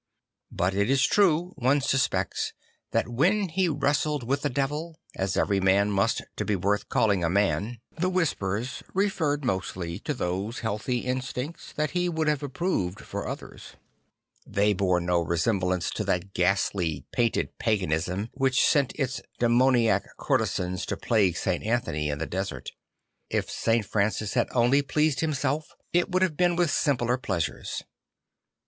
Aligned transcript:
But 0.51 0.73
it 0.73 0.89
is 0.89 1.05
true, 1.05 1.53
one 1.57 1.79
suspects, 1.79 2.53
that 2.89 3.05
\vhen 3.05 3.51
he 3.51 3.69
wrestled 3.69 4.23
\vith 4.27 4.41
the 4.41 4.49
devil, 4.49 4.99
as 5.15 5.37
every 5.37 5.59
man 5.59 5.91
must 5.91 6.23
to 6.37 6.43
be 6.43 6.55
worth 6.55 6.89
calling 6.89 7.23
a 7.23 7.29
man, 7.29 7.79
the 7.99 8.09
whispers 8.09 8.81
referred 8.95 9.45
mostly 9.45 9.99
to 9.99 10.15
those 10.15 10.61
healthy 10.61 11.01
instincts 11.01 11.71
that 11.73 11.91
he 11.91 12.09
wou1d 12.09 12.29
have 12.29 12.41
approved 12.41 13.01
for 13.01 13.27
others; 13.27 13.73
they 14.43 14.73
bore 14.73 14.99
no 14.99 15.21
resemblance 15.21 15.91
to 15.91 16.03
that 16.03 16.33
ghastly 16.33 17.05
painted 17.11 17.55
paganism 17.59 18.29
which 18.33 18.65
sent 18.65 18.95
its 18.97 19.21
demoniac 19.37 20.03
courtesans 20.17 20.83
to 20.87 20.97
plague 20.97 21.37
St. 21.37 21.63
Anthony 21.63 22.09
in 22.09 22.17
the 22.17 22.25
desert. 22.25 22.71
If 23.29 23.51
St. 23.51 23.85
Francis 23.85 24.33
had 24.33 24.47
only 24.51 24.81
pleased 24.81 25.19
himself, 25.19 25.75
it 25.93 26.09
would 26.09 26.23
have 26.23 26.35
been 26.35 26.57
\vith 26.57 26.71
13 26.71 26.71
2 26.71 26.71
St. 26.71 26.83
Francis 26.83 26.85
of 26.85 26.85
A 26.85 26.85
ssisi 26.85 26.85
simpler 27.07 27.17
pleasures. 27.19 27.83